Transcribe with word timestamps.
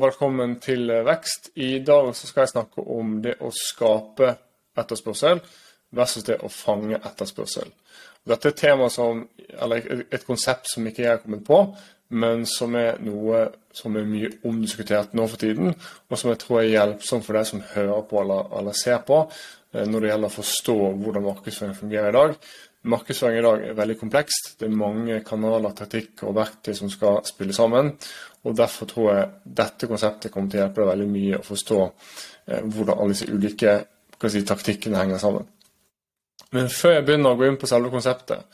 Velkommen 0.00 0.54
til 0.64 0.88
Vekst. 1.04 1.50
I 1.60 1.82
dag 1.84 2.06
skal 2.16 2.46
jeg 2.46 2.50
snakke 2.54 2.80
om 2.94 3.18
det 3.20 3.34
å 3.44 3.50
skape 3.52 4.30
etterspørsel 4.80 5.42
versus 5.98 6.24
det 6.24 6.38
å 6.40 6.48
fange 6.48 6.96
etterspørsel. 6.96 7.68
Dette 8.24 8.48
er 8.48 8.54
et 8.54 8.60
tema 8.62 8.86
som, 8.92 9.20
eller 9.50 10.06
et 10.06 10.24
konsept 10.24 10.70
som 10.72 10.86
ikke 10.88 11.04
jeg 11.04 11.10
har 11.10 11.20
kommet 11.20 11.44
på, 11.44 11.58
men 12.16 12.46
som 12.48 12.78
er 12.80 12.96
noe 13.04 13.42
som 13.76 13.98
er 13.98 14.08
mye 14.08 14.32
omdiskutert 14.48 15.12
nå 15.18 15.26
for 15.28 15.42
tiden, 15.42 15.74
og 15.74 16.16
som 16.16 16.32
jeg 16.32 16.40
tror 16.46 16.62
er 16.62 16.70
hjelpsomt 16.70 17.26
for 17.26 17.36
deg 17.36 17.50
som 17.50 17.66
hører 17.74 18.08
på 18.08 18.22
eller, 18.22 18.48
eller 18.62 18.80
ser 18.80 19.04
på, 19.04 19.20
eh, 19.74 19.84
når 19.84 20.00
det 20.00 20.12
gjelder 20.14 20.32
å 20.32 20.38
forstå 20.38 20.78
hvordan 21.02 21.28
markedsføring 21.28 21.76
fungerer 21.76 22.08
i 22.08 22.18
dag. 22.22 22.52
Markedsføring 22.88 23.38
i 23.38 23.44
dag 23.44 23.64
er 23.68 23.76
veldig 23.76 23.96
komplekst. 24.00 24.54
Det 24.60 24.64
er 24.64 24.76
mange 24.80 25.18
kanaler, 25.26 25.74
taktikk 25.76 26.22
og 26.24 26.36
verktøy 26.38 26.72
som 26.78 26.88
skal 26.92 27.20
spille 27.28 27.52
sammen. 27.52 27.92
Og 28.48 28.56
Derfor 28.56 28.88
tror 28.88 29.08
jeg 29.12 29.30
dette 29.60 29.88
konseptet 29.90 30.32
kommer 30.32 30.48
til 30.48 30.62
å 30.62 30.64
hjelpe 30.64 30.80
deg 30.80 30.92
veldig 30.94 31.08
mye 31.12 31.40
å 31.40 31.44
forstå 31.44 31.80
eh, 31.84 32.62
hvordan 32.64 32.94
alle 32.96 33.12
disse 33.12 33.28
ulike 33.28 33.74
si, 34.32 34.44
taktikkene 34.48 34.96
henger 34.96 35.20
sammen. 35.20 35.44
Men 36.56 36.72
før 36.72 36.96
jeg 36.96 37.06
begynner 37.06 37.34
å 37.34 37.38
gå 37.38 37.46
inn 37.50 37.60
på 37.60 37.68
selve 37.68 37.92
konseptet, 37.92 38.48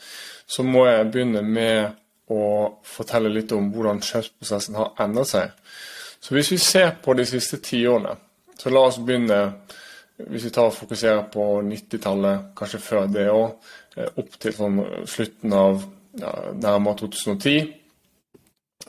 så 0.47 0.67
må 0.67 0.85
jeg 0.89 1.07
begynne 1.13 1.43
med 1.47 1.95
å 2.35 2.43
fortelle 2.83 3.31
litt 3.31 3.55
om 3.55 3.71
hvordan 3.73 4.03
kjøpsprosessen 4.03 4.77
har 4.79 4.95
endret 5.07 5.31
seg. 5.31 5.55
Så 6.21 6.35
Hvis 6.35 6.51
vi 6.51 6.59
ser 6.59 6.97
på 7.03 7.15
de 7.15 7.25
siste 7.27 7.63
tiårene, 7.63 8.17
så 8.59 8.73
la 8.75 8.89
oss 8.89 8.99
begynne 8.99 9.41
hvis 10.17 10.47
vi 10.49 10.51
tar 10.51 10.71
og 10.71 10.75
fokuserer 10.75 11.27
på 11.33 11.45
90-tallet, 11.63 12.53
kanskje 12.57 12.81
før 12.81 13.09
det 13.13 13.27
òg, 13.29 13.51
opp 13.97 14.39
til 14.41 14.55
sånn 14.55 14.81
slutten 15.09 15.55
av 15.57 15.83
ja, 16.21 16.33
nærmere 16.53 17.01
2010, 17.03 17.71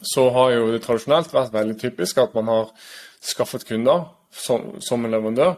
så 0.03 0.27
har 0.35 0.53
jo 0.53 0.71
det 0.73 0.81
tradisjonelt 0.83 1.33
vært 1.33 1.53
veldig 1.55 1.77
typisk 1.81 2.19
at 2.21 2.35
man 2.37 2.51
har 2.51 2.71
skaffet 3.23 3.65
kunder 3.67 4.09
som, 4.31 4.75
som 4.83 5.05
en 5.05 5.13
leverandør 5.15 5.55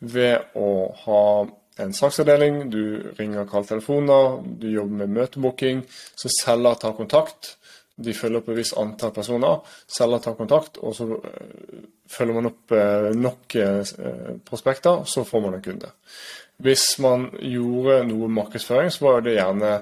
ved 0.00 0.56
å 0.56 0.68
ha 1.04 1.22
en 1.80 1.94
saksavdeling, 1.96 2.66
du 2.72 3.12
ringer 3.18 3.44
og 3.44 3.52
kaller 3.52 3.70
telefoner, 3.74 4.40
du 4.60 4.68
jobber 4.72 5.02
med 5.02 5.16
møtebooking, 5.16 5.82
så 6.18 6.30
selger 6.40 6.76
tar 6.80 6.96
kontakt. 6.98 7.54
De 8.00 8.14
følger 8.16 8.40
opp 8.40 8.50
et 8.52 8.58
visst 8.60 8.76
antall 8.80 9.12
personer. 9.16 9.60
Selger 9.88 10.22
tar 10.24 10.36
kontakt, 10.38 10.80
og 10.80 10.94
så 10.96 11.06
eh, 11.16 11.80
følger 12.08 12.36
man 12.36 12.50
opp 12.50 12.76
eh, 12.76 13.10
nok 13.16 13.56
eh, 13.60 13.96
prospekter, 14.48 15.04
så 15.08 15.24
får 15.28 15.44
man 15.44 15.56
en 15.58 15.64
kunde. 15.64 15.92
Hvis 16.60 16.84
man 17.00 17.28
gjorde 17.40 18.02
noe 18.08 18.28
markedsføring, 18.32 18.92
så 18.92 19.06
var 19.06 19.24
det 19.24 19.38
gjerne 19.38 19.72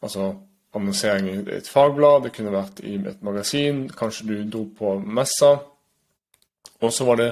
altså, 0.00 0.32
annonsering 0.74 1.28
i 1.30 1.36
et 1.58 1.68
fagblad, 1.70 2.24
det 2.26 2.34
kunne 2.36 2.54
vært 2.54 2.80
i 2.84 2.96
et 2.98 3.22
magasin, 3.24 3.84
kanskje 3.92 4.26
du 4.30 4.34
dro 4.50 4.64
på 4.78 4.96
messa. 5.04 5.54
Og 6.82 6.92
så 6.92 7.06
var 7.08 7.20
det 7.20 7.30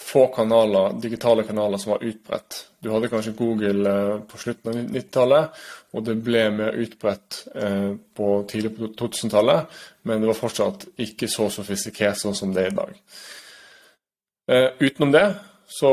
få 0.00 0.26
kanaler, 0.32 0.94
digitale 1.02 1.42
kanaler 1.44 1.78
som 1.78 1.92
var 1.92 2.04
utbredt. 2.04 2.60
Du 2.80 2.88
hadde 2.92 3.10
kanskje 3.12 3.34
Google 3.36 3.90
eh, 3.90 4.14
på 4.30 4.38
slutten 4.40 4.70
av 4.70 4.78
90-tallet, 4.78 5.58
og 5.92 6.06
det 6.06 6.16
ble 6.24 6.44
mer 6.54 6.78
utbredt 6.80 7.42
eh, 7.54 7.90
på 8.16 8.30
tidlig 8.48 8.72
på 8.78 8.88
2000-tallet, 8.96 9.82
men 10.08 10.22
det 10.22 10.30
var 10.30 10.38
fortsatt 10.38 10.88
ikke 11.04 11.28
så 11.28 11.50
sofistikert 11.52 12.20
sånn 12.20 12.38
som 12.38 12.54
det 12.56 12.64
er 12.64 12.72
i 12.72 12.78
dag. 12.78 12.94
Eh, 14.50 14.68
utenom 14.80 15.12
det 15.14 15.26
så 15.72 15.90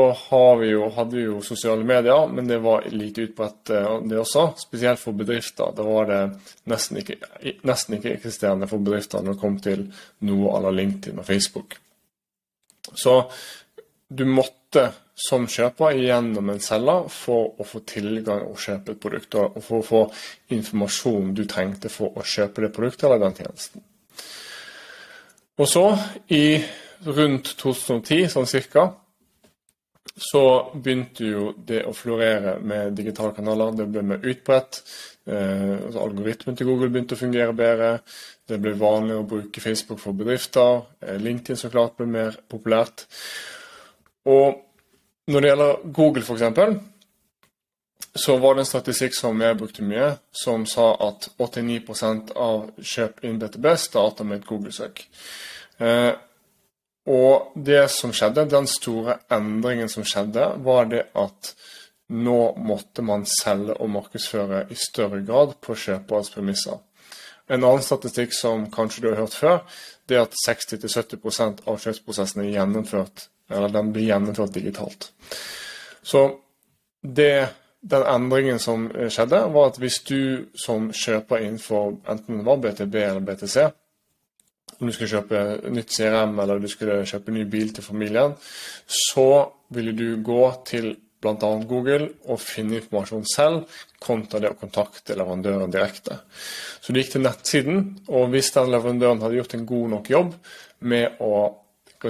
vi 0.58 0.72
jo, 0.72 0.88
hadde 0.90 1.14
vi 1.14 1.22
jo 1.22 1.36
sosiale 1.46 1.84
medier, 1.86 2.26
men 2.26 2.48
det 2.50 2.58
var 2.58 2.88
lite 2.90 3.28
utbredt 3.28 3.70
det 4.10 4.18
også. 4.18 4.48
Spesielt 4.58 4.98
for 4.98 5.14
bedrifter. 5.14 5.70
Da 5.76 5.84
var 5.86 6.08
det 6.10 6.22
nesten 6.66 6.98
ikke, 6.98 7.14
nesten 7.62 7.94
ikke 7.94 8.16
eksisterende 8.16 8.66
for 8.66 8.82
bedrifter 8.82 9.22
når 9.22 9.36
det 9.36 9.42
kom 9.44 9.60
til 9.62 9.86
noe 10.26 10.50
à 10.56 10.64
la 10.64 10.74
LinkedIn 10.74 11.22
og 11.22 11.28
Facebook. 11.30 11.78
Så 12.90 13.20
du 14.08 14.26
måtte 14.26 14.88
som 15.18 15.46
kjøper 15.46 15.96
gjennom 15.98 16.50
en 16.50 16.60
selger 16.62 17.06
for 17.14 17.54
å 17.58 17.66
få 17.66 17.84
tilgang 17.86 18.48
og 18.50 18.58
kjøpe 18.58 18.96
et 18.96 19.02
produkt, 19.02 19.34
og 19.38 19.62
for 19.62 19.78
å 19.78 19.86
få 19.86 20.04
informasjon 20.58 21.34
du 21.38 21.44
trengte 21.46 21.90
for 21.90 22.18
å 22.18 22.26
kjøpe 22.26 22.66
det 22.66 22.74
produktet 22.74 23.06
eller 23.08 23.24
den 23.28 23.38
tjenesten. 23.38 23.84
Og 25.58 25.66
så, 25.70 25.90
i 26.34 26.58
rundt 27.06 27.54
2010 27.58 28.30
sånn 28.34 28.50
cirka, 28.50 28.90
så 30.16 30.70
begynte 30.74 31.26
jo 31.26 31.52
det 31.56 31.84
å 31.86 31.94
florere 31.96 32.56
med 32.64 32.96
digitale 32.98 33.34
kanaler. 33.36 33.76
Det 33.76 33.86
ble 33.90 34.02
mer 34.06 34.24
utbredt. 34.24 34.80
Eh, 35.28 35.74
altså 35.86 36.02
algoritmen 36.02 36.56
til 36.56 36.70
Google 36.70 36.90
begynte 36.92 37.18
å 37.18 37.20
fungere 37.20 37.56
bedre. 37.56 37.90
Det 38.48 38.58
ble 38.62 38.72
vanligere 38.78 39.22
å 39.22 39.28
bruke 39.28 39.62
Facebook 39.62 40.00
for 40.02 40.16
bedrifter. 40.16 40.82
Eh, 41.04 41.18
LinkedIn 41.22 41.60
så 41.60 41.70
klart 41.72 41.98
ble 41.98 42.08
mer 42.10 42.38
populært. 42.50 43.06
Og 44.28 44.64
når 45.28 45.44
det 45.44 45.50
gjelder 45.50 45.82
Google, 45.92 46.24
f.eks., 46.24 46.78
så 48.18 48.36
var 48.40 48.56
det 48.56 48.64
en 48.64 48.70
statistikk 48.70 49.14
som 49.14 49.40
jeg 49.42 49.56
brukte 49.58 49.84
mye, 49.86 50.14
som 50.34 50.64
sa 50.66 50.90
at 51.06 51.28
89 51.38 52.32
av 52.34 52.70
kjøp 52.80 53.20
innen 53.22 53.38
BTB 53.42 53.68
starter 53.78 54.26
med 54.26 54.40
et 54.40 54.48
Google-søk. 54.48 55.04
Eh, 55.78 56.12
og 57.08 57.54
det 57.54 57.86
som 57.92 58.12
skjedde, 58.12 58.48
den 58.52 58.68
store 58.68 59.18
endringen 59.32 59.88
som 59.88 60.04
skjedde, 60.06 60.50
var 60.64 60.90
det 60.92 61.06
at 61.16 61.54
nå 62.08 62.40
måtte 62.64 63.04
man 63.04 63.24
selge 63.28 63.76
og 63.76 63.90
markedsføre 63.92 64.66
i 64.72 64.76
større 64.78 65.20
grad 65.24 65.56
på 65.64 65.76
kjøpers 65.76 66.30
premisser. 66.34 66.78
En 67.48 67.64
annen 67.64 67.84
statistikk 67.84 68.34
som 68.36 68.66
kanskje 68.72 69.04
du 69.04 69.08
har 69.10 69.22
hørt 69.22 69.36
før, 69.36 69.58
det 70.08 70.16
er 70.16 70.26
at 70.26 70.36
60-70% 70.44 71.64
av 71.68 71.80
kjøpsprosessen 71.80 72.44
er 72.44 72.52
gjennomført 72.54 73.28
eller 73.48 73.72
den 73.72 73.92
blir 73.92 74.10
gjennomført 74.10 74.54
digitalt. 74.54 75.10
Så 76.02 76.26
det, 77.00 77.48
den 77.80 78.04
endringen 78.04 78.60
som 78.60 78.88
skjedde, 78.92 79.40
var 79.54 79.70
at 79.70 79.78
hvis 79.80 80.00
du 80.08 80.48
som 80.58 80.90
kjøper 80.92 81.44
innenfor 81.44 81.94
enten 82.08 82.40
det 82.42 82.48
var 82.48 82.60
BTB 82.64 82.98
eller 83.00 83.24
BTC, 83.24 83.68
om 84.78 84.86
du 84.86 84.94
skulle 84.94 85.10
kjøpe 85.10 85.72
nytt 85.74 85.92
CRM 85.94 86.38
eller 86.38 86.62
du 86.62 86.68
skulle 86.70 87.02
kjøpe 87.08 87.34
ny 87.34 87.44
bil 87.50 87.72
til 87.74 87.86
familien, 87.86 88.34
så 88.86 89.28
ville 89.74 89.92
du 89.96 90.22
gå 90.24 90.42
til 90.68 90.92
bl.a. 91.18 91.50
Google 91.66 92.08
og 92.30 92.40
finne 92.40 92.78
informasjon 92.78 93.24
selv, 93.26 93.78
kontra 93.98 94.40
det 94.42 94.52
å 94.52 94.58
kontakte 94.58 95.16
leverandøren 95.18 95.72
direkte. 95.72 96.20
Så 96.80 96.94
du 96.94 97.00
gikk 97.00 97.16
til 97.16 97.24
nettsiden, 97.24 97.80
og 98.06 98.30
hvis 98.32 98.52
den 98.54 98.70
leverandøren 98.70 99.22
hadde 99.24 99.40
gjort 99.40 99.56
en 99.58 99.66
god 99.68 99.88
nok 99.96 100.12
jobb 100.14 100.36
med 100.86 101.18
å 101.24 101.40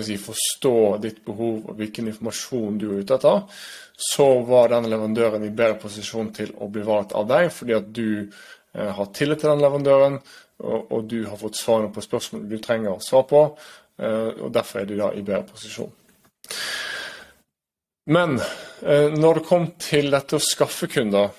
si, 0.04 0.18
forstå 0.20 0.74
ditt 1.00 1.22
behov 1.24 1.70
og 1.70 1.78
hvilken 1.78 2.10
informasjon 2.10 2.76
du 2.80 2.90
er 2.90 3.06
ute 3.06 3.16
etter, 3.16 3.62
så 3.98 4.26
var 4.46 4.74
den 4.74 4.90
leverandøren 4.92 5.46
i 5.46 5.54
bedre 5.54 5.78
posisjon 5.80 6.28
til 6.36 6.52
å 6.60 6.68
bli 6.70 6.84
valgt 6.86 7.16
av 7.16 7.24
deg, 7.30 7.48
fordi 7.54 7.74
at 7.78 7.88
du 7.88 8.10
eh, 8.20 8.92
har 8.94 9.08
tillit 9.16 9.40
til 9.40 9.54
den 9.54 9.64
leverandøren, 9.64 10.20
og, 10.58 11.04
du 11.06 11.22
har 11.26 11.38
fått 11.38 11.58
svarene 11.58 11.92
på 11.94 12.02
spørsmål 12.02 12.46
du 12.50 12.58
trenger 12.62 12.98
svar 13.04 13.26
på, 13.30 13.42
eh, 14.02 14.30
og 14.42 14.50
derfor 14.54 14.80
er 14.80 14.88
du 14.88 14.96
da 14.98 15.12
i 15.14 15.22
bedre 15.22 15.46
posisjon. 15.52 15.92
Men 18.08 18.38
eh, 18.40 19.12
når 19.14 19.38
det 19.38 19.46
kom 19.46 19.70
til 19.78 20.10
dette 20.14 20.38
å 20.38 20.42
skaffe 20.42 20.88
kunder, 20.90 21.30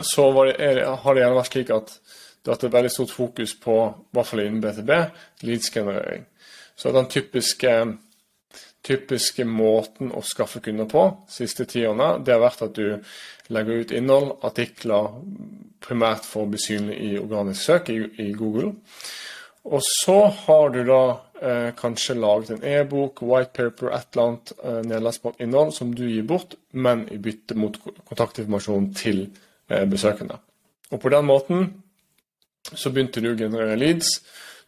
så 0.00 0.26
det, 0.48 0.56
har 0.82 1.14
det 1.14 1.22
gjerne 1.22 1.38
vært 1.38 1.52
slik 1.52 1.70
at 1.70 1.92
det 2.44 2.50
har 2.50 2.56
vært 2.56 2.66
et 2.68 2.74
veldig 2.74 2.92
stort 2.92 3.12
fokus 3.14 3.54
på, 3.56 3.74
i 3.88 4.16
hvert 4.16 4.28
fall 4.28 4.42
innen 4.42 4.60
BTB, 4.60 4.90
leads-generering. 5.46 6.26
Så 6.76 6.90
den 6.92 7.06
typiske, 7.08 7.70
typiske 8.84 9.46
måten 9.48 10.12
å 10.12 10.22
skaffe 10.24 10.60
kunder 10.64 10.88
på 10.90 11.04
siste 11.30 11.66
tiårene, 11.68 12.18
det 12.24 12.34
har 12.34 12.42
vært 12.42 12.64
at 12.66 12.74
du 12.76 13.52
legger 13.54 13.84
ut 13.84 13.94
innhold, 13.96 14.34
artikler, 14.44 15.12
primært 15.84 16.26
for 16.28 16.44
å 16.44 16.50
bli 16.52 16.60
synlig 16.60 16.98
i 17.04 17.12
organisk 17.20 17.60
søk 17.60 17.90
i, 17.92 18.30
Google. 18.36 18.74
Og 19.64 19.80
så 19.84 20.18
har 20.44 20.72
du 20.72 20.82
da 20.84 21.00
eh, 21.40 21.70
kanskje 21.76 22.16
laget 22.18 22.54
en 22.54 22.66
e-bok, 22.68 23.22
white 23.24 23.52
paper, 23.56 23.92
et 23.96 24.08
eller 24.12 24.26
annet 24.26 24.52
eh, 24.58 24.80
nedlastbart 24.90 25.40
innhold 25.44 25.72
som 25.76 25.92
du 25.96 26.04
gir 26.08 26.24
bort, 26.28 26.56
men 26.72 27.06
i 27.12 27.20
bytte 27.20 27.56
mot 27.56 27.76
kontaktinformasjon 28.04 28.90
til 28.96 29.26
eh, 29.68 29.84
besøkende. 29.88 30.40
Og 30.92 31.00
på 31.00 31.12
den 31.12 31.28
måten 31.28 31.70
så 32.72 32.92
begynte 32.92 33.24
du 33.24 33.32
å 33.32 33.38
generere 33.38 33.76
leads 33.80 34.18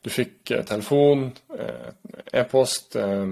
du 0.07 0.13
fikk 0.13 0.53
eh, 0.55 0.63
telefon, 0.67 1.31
eh, 1.59 1.89
e-post, 2.33 2.97
eh, 2.97 3.27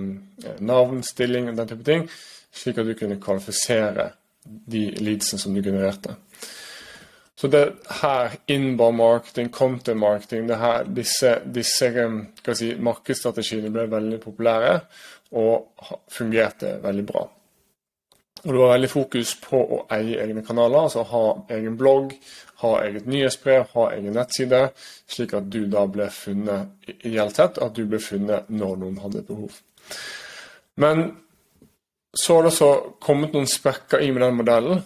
navn, 0.61 1.02
stilling 1.02 1.49
og 1.49 1.56
den 1.56 1.69
type 1.69 1.85
ting, 1.85 2.08
slik 2.55 2.79
at 2.79 2.87
du 2.87 2.94
kunne 2.99 3.20
kvalifisere 3.20 4.11
de 4.44 4.91
leadsene 5.00 5.41
som 5.41 5.55
du 5.55 5.62
genererte. 5.62 6.17
Så 7.37 7.49
det 7.50 7.64
her 8.00 8.37
inbound 8.49 8.96
marketing, 8.96 9.49
content 9.50 9.99
marketing, 9.99 10.49
her, 10.49 10.85
disse, 10.85 11.41
disse 11.55 11.91
si, 12.55 12.75
markedsstrategiene 12.79 13.73
ble 13.75 13.88
veldig 13.91 14.20
populære 14.23 14.76
og 15.35 15.88
fungerte 16.14 16.76
veldig 16.82 17.06
bra. 17.08 17.25
Og 18.44 18.52
det 18.52 18.61
var 18.61 18.75
veldig 18.75 18.91
fokus 18.93 19.35
på 19.41 19.58
å 19.58 19.81
eie 19.96 20.20
egne 20.23 20.44
kanaler, 20.46 20.85
altså 20.85 21.02
ha 21.11 21.25
egen 21.56 21.79
blogg, 21.81 22.12
ha 22.64 22.72
eget 22.87 23.06
nyhetsbrev, 23.11 23.69
ha 23.76 23.88
egen 23.94 24.16
nettside, 24.16 24.62
slik 25.11 25.37
at 25.37 25.50
du 25.52 25.64
da 25.70 25.84
ble 25.90 26.08
funnet 26.12 26.88
ideelt 26.96 27.37
sett, 27.37 27.61
at 27.61 27.76
du 27.76 27.84
ble 27.87 28.00
funnet 28.02 28.49
når 28.49 28.81
noen 28.81 28.99
hadde 29.05 29.25
behov. 29.28 29.61
Men 30.81 31.06
så 32.14 32.34
har 32.34 32.44
det 32.44 32.52
også 32.55 32.72
kommet 33.02 33.34
noen 33.34 33.49
sprekker 33.50 34.02
i 34.02 34.11
med 34.14 34.22
den 34.22 34.37
modellen. 34.38 34.82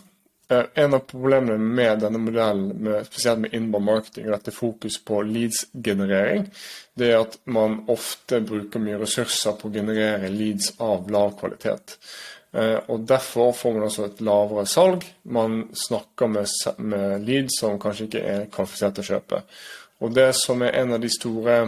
Eh, 0.49 0.65
en 0.81 0.97
av 0.97 1.05
problemene 1.11 1.59
med 1.61 2.01
denne 2.01 2.21
modellen, 2.23 2.71
med, 2.85 3.05
spesielt 3.07 3.43
med 3.45 3.55
inbound 3.55 3.85
marketing, 3.85 4.29
og 4.29 4.39
dette 4.39 4.55
fokus 4.57 4.97
på 5.05 5.21
leads-generering, 5.29 6.47
det 6.97 7.11
er 7.13 7.21
at 7.21 7.37
man 7.53 7.83
ofte 7.93 8.41
bruker 8.49 8.81
mye 8.81 9.01
ressurser 9.03 9.59
på 9.59 9.69
å 9.69 9.75
generere 9.75 10.33
leads 10.33 10.73
av 10.81 11.11
lav 11.13 11.37
kvalitet. 11.41 11.99
Eh, 12.59 12.79
og 12.91 13.01
Derfor 13.07 13.53
får 13.53 13.75
man 13.75 13.87
også 13.87 14.07
et 14.09 14.23
lavere 14.25 14.67
salg. 14.67 15.05
Man 15.23 15.61
snakker 15.77 16.31
med, 16.33 16.47
med 16.79 17.27
leads 17.27 17.61
som 17.61 17.79
kanskje 17.81 18.09
ikke 18.09 18.25
er 18.35 18.49
kvalifisert 18.53 18.99
til 18.99 19.07
å 19.07 19.11
kjøpe. 19.13 19.43
Og 20.03 20.15
Det 20.15 20.31
som 20.39 20.63
er 20.63 20.81
en 20.81 20.97
av 20.97 21.03
de 21.03 21.11
store 21.13 21.61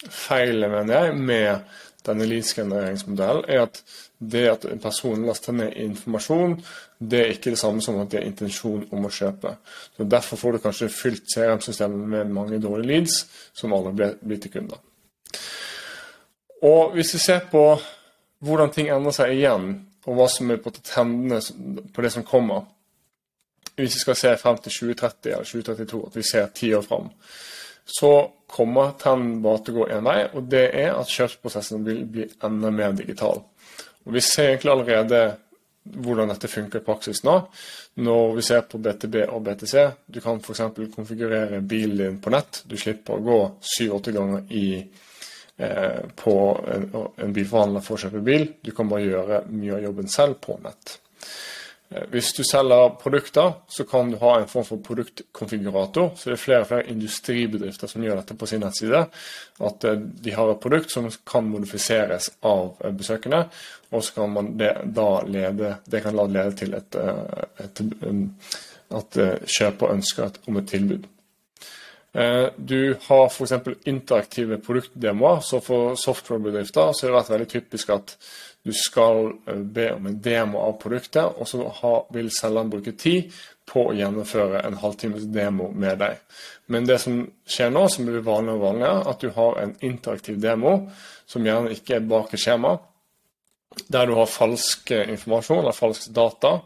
feilene 0.00 0.72
mener 0.72 0.96
jeg, 0.96 1.16
med 1.16 1.72
denne 2.06 2.26
leads-genereringsmodellen, 2.28 3.44
er 3.48 3.66
at 3.66 3.82
det 4.20 4.46
at 4.48 4.64
en 4.68 4.80
person 4.80 5.26
laster 5.26 5.52
ned 5.56 5.76
informasjon, 5.76 6.56
det 6.98 7.20
er 7.20 7.34
ikke 7.34 7.52
det 7.52 7.60
samme 7.60 7.84
som 7.84 7.98
at 8.00 8.10
de 8.12 8.18
har 8.18 8.26
intensjon 8.28 8.86
om 8.92 9.04
å 9.04 9.12
kjøpe. 9.12 9.54
Så 9.96 10.04
Derfor 10.04 10.40
får 10.40 10.52
du 10.52 10.62
kanskje 10.64 10.88
fylt 10.92 11.28
CRM-systemet 11.34 12.08
med 12.14 12.32
mange 12.32 12.60
dårlige 12.60 12.88
leads 12.88 13.22
som 13.56 13.72
aldri 13.76 14.10
blir 14.20 14.40
til 14.40 14.52
kunder. 14.56 14.80
Og 16.64 16.96
Hvis 16.96 17.14
vi 17.14 17.22
ser 17.24 17.46
på 17.52 17.64
hvordan 18.40 18.72
ting 18.72 18.88
endrer 18.88 19.16
seg 19.16 19.36
igjen 19.36 19.72
og 20.06 20.16
hva 20.16 20.26
som 20.32 20.50
er 20.50 20.60
på 20.62 20.72
trendene 20.78 21.40
på 21.94 22.04
det 22.04 22.12
som 22.14 22.26
kommer. 22.26 22.64
Hvis 23.76 23.96
vi 23.96 24.02
skal 24.02 24.18
se 24.18 24.34
frem 24.40 24.58
til 24.60 24.72
2030 24.72 25.32
eller 25.32 25.48
2032, 25.48 26.02
at 26.06 26.16
vi 26.16 26.26
ser 26.26 26.52
ti 26.56 26.72
år 26.76 26.84
frem, 26.84 27.10
så 27.84 28.12
kommer 28.46 28.94
trenden 29.00 29.40
bare 29.42 29.62
til 29.64 29.76
å 29.76 29.80
gå 29.80 29.86
én 29.96 30.06
vei, 30.06 30.18
og 30.34 30.48
det 30.50 30.66
er 30.78 30.94
at 30.94 31.10
kjøpsprosessen 31.10 31.84
vil 31.86 32.04
bli 32.06 32.26
enda 32.46 32.70
mer 32.74 32.92
digital. 32.98 33.42
Og 34.06 34.12
Vi 34.12 34.20
ser 34.20 34.50
egentlig 34.50 34.72
allerede 34.72 35.20
hvordan 35.82 36.28
dette 36.28 36.48
funker 36.48 36.80
i 36.80 36.84
praksis 36.84 37.22
nå. 37.24 37.36
Når 38.04 38.34
vi 38.36 38.42
ser 38.44 38.66
på 38.68 38.78
BTB 38.78 39.16
og 39.28 39.42
BTC, 39.44 39.74
du 40.06 40.20
kan 40.20 40.40
f.eks. 40.40 40.62
konfigurere 40.94 41.60
bilen 41.60 41.96
din 41.96 42.18
på 42.20 42.30
nett. 42.30 42.62
Du 42.64 42.76
slipper 42.76 43.16
å 43.16 43.24
gå 43.24 43.38
syv-åtte 43.64 44.12
ganger 44.12 44.44
i 44.52 44.66
på 46.16 46.34
en, 46.72 47.32
bilforhandler 47.36 47.84
for 47.84 47.98
å 47.98 48.04
kjøpe 48.06 48.22
bil. 48.24 48.46
Du 48.64 48.70
kan 48.76 48.88
bare 48.88 49.06
gjøre 49.06 49.40
mye 49.52 49.76
av 49.76 49.86
jobben 49.88 50.08
selv 50.08 50.38
på 50.44 50.56
nett. 50.64 50.94
Eh, 51.90 52.04
hvis 52.12 52.32
du 52.36 52.42
selger 52.46 52.94
produkter, 53.02 53.52
så 53.68 53.84
kan 53.84 54.10
du 54.10 54.16
ha 54.22 54.36
en 54.38 54.48
form 54.48 54.64
for 54.64 54.82
produktkonfigurator. 54.86 56.12
Så 56.16 56.30
det 56.30 56.36
er 56.36 56.42
flere 56.44 56.62
og 56.62 56.70
flere 56.70 56.88
industribedrifter 56.92 57.90
som 57.90 58.04
gjør 58.06 58.20
dette 58.20 58.36
på 58.38 58.46
sin 58.46 58.62
nettside. 58.62 59.04
At 59.70 59.86
eh, 59.88 59.98
de 59.98 60.34
har 60.36 60.52
et 60.52 60.62
produkt 60.62 60.94
som 60.94 61.10
kan 61.26 61.50
modifiseres 61.50 62.30
av 62.46 62.76
besøkende, 62.96 63.44
og 63.90 64.04
så 64.06 64.20
kan 64.20 64.52
det, 64.58 64.74
lede, 65.26 65.76
det 65.90 66.02
kan 66.04 66.18
lede 66.20 66.52
til 66.58 66.76
et, 66.78 66.94
et, 67.58 67.80
at 68.94 69.18
kjøper 69.50 69.96
ønsker 69.96 70.28
et, 70.28 70.38
om 70.46 70.60
et 70.60 70.70
tilbud. 70.70 71.08
Eh, 72.12 72.46
du 72.56 72.96
har 73.02 73.26
f.eks. 73.26 73.52
interaktive 73.84 74.58
produktdemoer. 74.58 75.40
Så 75.40 75.60
for 75.60 75.94
softwarebedrifter 75.96 76.92
så 76.92 77.06
har 77.06 77.12
det 77.12 77.18
vært 77.18 77.34
veldig 77.34 77.50
typisk 77.54 77.92
at 77.94 78.16
du 78.66 78.72
skal 78.76 79.30
eh, 79.46 79.62
be 79.62 79.90
om 79.94 80.10
en 80.10 80.18
demo 80.22 80.64
av 80.64 80.76
produktet, 80.82 81.38
og 81.38 81.48
så 81.48 81.62
vil 82.14 82.30
selgeren 82.34 82.72
bruke 82.72 82.96
tid 82.98 83.30
på 83.70 83.86
å 83.86 83.94
gjennomføre 83.94 84.64
en 84.66 84.78
halvtimes 84.82 85.28
demo 85.30 85.70
med 85.70 86.00
deg. 86.02 86.18
Men 86.74 86.86
det 86.88 86.98
som 87.02 87.22
skjer 87.46 87.70
nå, 87.70 87.86
som 87.88 88.08
blir 88.08 88.26
vanligere 88.26 88.58
og 88.58 88.66
vanligere, 88.66 89.02
at 89.12 89.22
du 89.22 89.30
har 89.36 89.60
en 89.62 89.74
interaktiv 89.86 90.40
demo, 90.42 90.76
som 91.30 91.46
gjerne 91.46 91.76
ikke 91.76 92.00
er 92.00 92.08
bak 92.10 92.34
et 92.34 92.42
skjema, 92.42 92.74
der 93.86 94.08
du 94.10 94.16
har 94.18 94.26
falsk 94.26 94.90
informasjon 94.98 95.60
eller 95.60 95.76
falsk 95.76 96.08
data, 96.10 96.56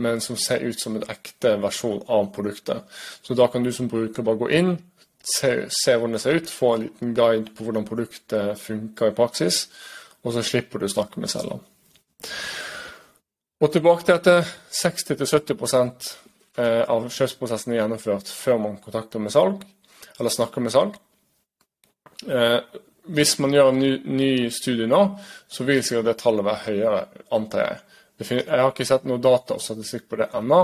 men 0.00 0.20
som 0.24 0.38
ser 0.40 0.64
ut 0.64 0.80
som 0.80 0.96
en 0.96 1.06
ekte 1.12 1.56
versjon 1.60 2.02
av 2.08 2.30
produktet. 2.34 2.88
Så 3.22 3.36
da 3.38 3.48
kan 3.52 3.64
du 3.64 3.72
som 3.72 3.88
bruker 3.88 4.26
bare 4.26 4.40
gå 4.40 4.50
inn, 4.56 4.72
se, 5.20 5.52
se 5.70 5.96
hvordan 5.96 6.16
det 6.16 6.22
ser 6.24 6.40
ut, 6.40 6.50
få 6.50 6.74
en 6.74 6.86
liten 6.86 7.14
guide 7.14 7.54
på 7.56 7.66
hvordan 7.66 7.86
produktet 7.88 8.58
funker 8.60 9.12
i 9.12 9.16
praksis, 9.16 9.66
og 10.24 10.34
så 10.36 10.44
slipper 10.44 10.80
du 10.80 10.88
å 10.88 10.92
snakke 10.92 11.20
med 11.20 11.32
selgeren. 11.32 11.62
Og 13.60 13.72
tilbake 13.72 14.06
til 14.08 14.16
at 14.16 14.52
60-70 14.72 15.52
eh, 16.56 16.84
av 16.88 17.08
kjøpsprosessen 17.12 17.74
er 17.74 17.82
gjennomført 17.82 18.30
før 18.32 18.60
man 18.62 18.78
kontakter 18.80 19.20
med 19.20 19.34
salg, 19.34 19.60
eller 20.16 20.32
snakker 20.32 20.64
med 20.64 20.72
salg. 20.72 20.96
Eh, 22.24 22.60
hvis 23.10 23.38
man 23.40 23.52
gjør 23.54 23.70
en 23.72 23.80
ny, 23.80 23.90
ny 24.04 24.32
studie 24.54 24.88
nå, 24.88 25.00
så 25.48 25.64
vil 25.68 25.82
sikkert 25.84 26.08
det 26.08 26.18
tallet 26.20 26.46
være 26.46 26.64
høyere, 26.68 27.04
antar 27.36 27.64
jeg. 27.64 27.78
Jeg 28.20 28.44
har 28.48 28.68
ikke 28.68 28.84
sett 28.84 29.06
noe 29.08 29.20
data 29.22 29.56
og 29.56 29.62
statistikk 29.64 30.08
på 30.10 30.18
det 30.20 30.26
ennå, 30.36 30.58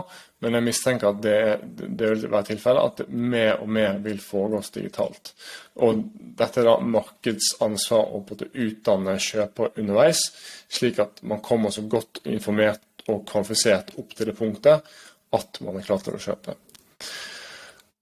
men 0.44 0.58
jeg 0.58 0.67
mistenker 0.67 1.08
at 1.08 1.23
det, 1.25 1.38
det 1.73 2.11
vil 2.12 2.26
være 2.29 2.50
tilfellet 2.50 3.00
at 3.00 3.12
mer 3.12 3.62
og 3.64 3.70
mer 3.73 3.97
vil 4.05 4.20
foregås 4.20 4.73
digitalt. 4.75 5.32
Og 5.81 6.03
dette 6.37 6.61
er 6.61 6.69
da 6.69 6.76
markedsansvar 6.97 8.12
å 8.12 8.23
utdanne 8.67 9.17
kjøper 9.23 9.81
underveis, 9.81 10.20
slik 10.69 11.00
at 11.05 11.23
man 11.25 11.41
kommer 11.44 11.73
så 11.73 11.87
godt 11.88 12.23
informert 12.29 12.85
og 13.06 13.25
kvalifisert 13.31 13.94
opp 14.00 14.17
til 14.17 14.31
det 14.31 14.37
punktet 14.37 14.97
at 15.37 15.61
man 15.64 15.79
er 15.79 15.87
klar 15.87 16.02
til 16.05 16.17
å 16.17 16.23
kjøpe. 16.23 16.56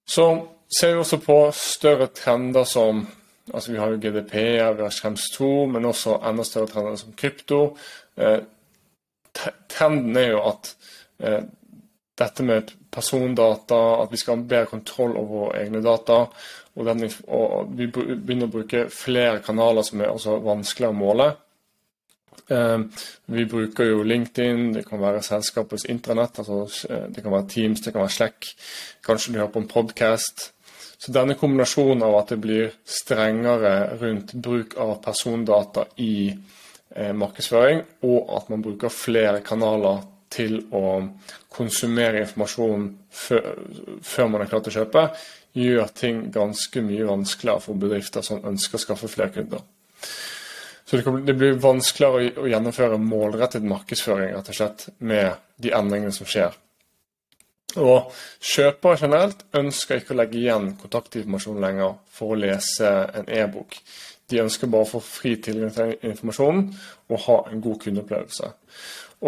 Så 0.05 0.27
ser 0.69 0.95
vi 0.95 1.03
også 1.05 1.21
på 1.23 1.39
større 1.57 2.11
trender 2.15 2.67
som 2.69 3.07
altså 3.53 3.73
Vi 3.73 3.79
har 3.79 3.91
jo 3.93 3.99
GDP, 4.01 4.35
vi 4.57 4.83
har 4.83 4.91
Schrems 4.91 5.27
2, 5.35 5.67
men 5.69 5.85
også 5.85 6.15
enda 6.25 6.47
større 6.49 6.71
trender 6.71 6.97
som 6.97 7.13
krypto. 7.13 7.59
Trenden 9.35 10.17
er 10.17 10.33
jo 10.33 10.43
at 10.49 10.75
eh, 11.19 11.43
dette 12.19 12.47
med 12.47 12.71
persondata, 12.95 13.81
at 14.03 14.13
vi 14.13 14.21
skal 14.21 14.39
ha 14.39 14.47
bedre 14.47 14.71
kontroll 14.71 15.17
over 15.19 15.33
våre 15.33 15.63
egne 15.65 15.83
data, 15.83 16.21
og, 16.75 16.87
den, 16.87 17.07
og, 17.27 17.73
vi 17.79 17.89
begynner 17.91 18.49
å 18.49 18.55
bruke 18.55 18.87
flere 18.91 19.43
kanaler 19.47 19.87
som 19.87 20.03
er 20.03 20.13
også 20.13 20.39
vanskeligere 20.43 20.95
å 20.95 20.99
måle. 20.99 21.29
Eh, 22.55 23.05
vi 23.35 23.47
bruker 23.51 23.91
jo 23.91 24.07
LinkedIn, 24.07 24.73
det 24.79 24.85
kan 24.89 25.03
være 25.03 25.23
selskapets 25.27 25.87
intranett, 25.91 26.43
altså, 26.43 26.65
eh, 26.91 27.07
det 27.15 27.23
kan 27.25 27.35
være 27.35 27.51
Teams, 27.51 27.83
det 27.83 27.95
kan 27.95 28.05
være 28.05 28.17
Slack. 28.19 28.51
Kanskje 29.07 29.33
du 29.33 29.41
hører 29.41 29.55
på 29.55 29.63
en 29.63 29.71
podkast. 29.71 30.51
Så 30.99 31.13
denne 31.13 31.37
kombinasjonen 31.37 32.03
av 32.07 32.15
at 32.23 32.31
det 32.33 32.41
blir 32.41 32.71
strengere 32.89 33.75
rundt 34.01 34.35
bruk 34.41 34.79
av 34.81 34.97
persondata 35.05 35.89
i 36.01 36.33
markedsføring, 36.95 37.83
og 38.07 38.35
at 38.39 38.51
man 38.53 38.63
bruker 38.63 38.93
flere 38.93 39.41
kanaler 39.47 40.05
til 40.35 40.61
å 40.75 40.85
konsumere 41.55 42.25
informasjon 42.25 42.87
før, 43.15 43.49
før 44.03 44.31
man 44.31 44.45
er 44.45 44.51
klar 44.51 44.65
til 44.65 44.73
å 44.73 44.79
kjøpe, 44.81 45.05
gjør 45.55 45.93
ting 45.95 46.25
ganske 46.35 46.83
mye 46.83 47.07
vanskeligere 47.07 47.63
for 47.63 47.79
bedrifter 47.79 48.25
som 48.27 48.43
ønsker 48.47 48.79
å 48.81 48.83
skaffe 48.83 49.11
flere 49.11 49.35
kunder. 49.37 49.63
Så 50.85 50.99
det, 50.99 51.35
blir 51.39 51.61
vanskeligere 51.63 52.43
å, 52.43 52.49
gjennomføre 52.51 52.99
målrettet 53.01 53.65
markedsføring 53.67 54.35
rett 54.35 54.51
og 54.51 54.59
slett 54.59 54.89
med 54.99 55.39
de 55.63 55.73
endringene 55.75 56.15
som 56.15 56.29
skjer. 56.29 56.59
Og 57.81 58.11
Kjøpere 58.45 59.01
generelt 59.01 59.41
ønsker 59.57 59.99
ikke 59.99 60.15
å 60.15 60.19
legge 60.21 60.39
igjen 60.39 60.75
kontaktinformasjon 60.79 61.63
lenger 61.63 61.97
for 62.15 62.35
å 62.35 62.39
lese 62.39 62.91
en 63.19 63.31
e-bok. 63.33 63.79
De 64.35 64.43
ønsker 64.43 64.71
bare 64.71 64.89
å 64.89 64.93
få 64.97 65.03
fri 65.07 65.37
tilgang 65.43 65.71
til 65.75 65.95
informasjonen 66.11 66.67
og 67.13 67.21
ha 67.29 67.39
en 67.53 67.63
god 67.63 67.79
kundeopplevelse. 67.87 68.51